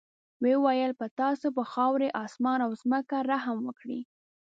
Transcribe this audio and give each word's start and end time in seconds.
ویل 0.43 0.61
یې 0.81 0.89
په 1.01 1.05
تاسې 1.19 1.47
به 1.55 1.63
خاورې، 1.71 2.09
اسمان 2.25 2.59
او 2.67 2.71
ځمکه 2.81 3.17
رحم 3.31 3.57
وکړي. 3.63 3.99